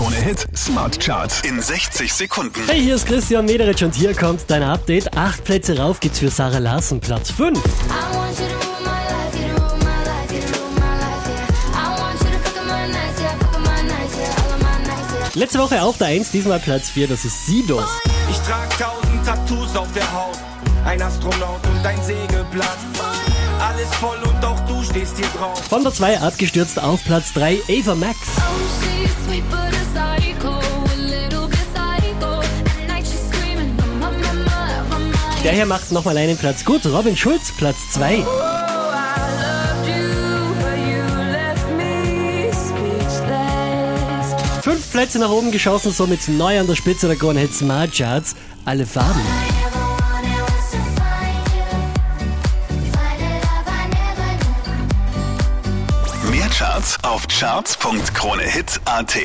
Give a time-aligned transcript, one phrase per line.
[0.00, 2.62] Krone Hit Smart Charts in 60 Sekunden.
[2.66, 5.14] Hey, hier ist Christian Mederich und hier kommt dein Update.
[5.14, 7.58] Acht Plätze rauf geht's für Sarah Larsen, Platz 5.
[7.58, 7.60] I
[8.16, 10.96] want you to rule my life, you to rule my life, you to rule my
[10.96, 11.44] life, yeah.
[11.76, 14.54] I want you to fuck up my nights, yeah, fuck up my nights, yeah, all
[14.54, 15.38] of my nights, yeah.
[15.38, 17.82] Letzte Woche auf der 1, diesmal Platz 4, das ist Sido.
[18.30, 20.38] Ich trag tausend Tattoos auf der Haut,
[20.86, 22.78] ein Astronaut und ein Segelblatt.
[23.60, 25.62] Alles voll und auch du stehst hier drauf.
[25.68, 28.16] Von der 2 abgestürzt auf Platz 3, Ava Max.
[28.38, 28.80] Oh,
[35.42, 36.84] Der hier macht nochmal einen Platz gut.
[36.84, 38.18] Robin Schulz, Platz 2.
[38.18, 38.22] Oh, I
[39.40, 41.00] loved you, but you
[41.32, 44.34] left me speechless.
[44.62, 48.34] Fünf Plätze nach oben geschossen, somit neu an der Spitze der Krone Hit Smart Charts.
[48.66, 49.22] Alle Farben.
[56.30, 59.16] Mehr Charts auf charts.kronehit.at.